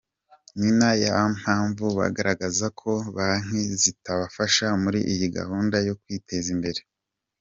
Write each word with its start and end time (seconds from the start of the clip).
Nina 0.59 0.89
yo 1.01 1.13
mpamvu 1.39 1.85
bagaragaza 1.99 2.65
ko 2.79 2.91
banki 3.15 3.61
zitabafasha 3.81 4.65
muri 4.83 4.99
iyi 5.13 5.27
gahunda 5.37 5.77
yo 5.87 5.93
kwiteza 6.01 6.47
imbere. 6.55 6.81